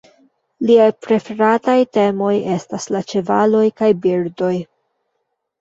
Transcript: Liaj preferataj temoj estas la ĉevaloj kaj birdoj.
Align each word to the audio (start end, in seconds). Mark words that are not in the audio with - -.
Liaj 0.69 0.87
preferataj 1.07 1.75
temoj 1.97 2.31
estas 2.55 2.89
la 2.97 3.03
ĉevaloj 3.13 3.63
kaj 3.83 3.91
birdoj. 4.07 4.53